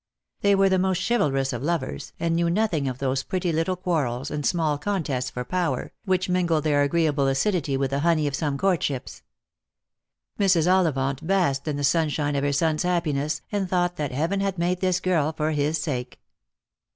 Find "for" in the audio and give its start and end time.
5.29-5.45, 15.33-15.51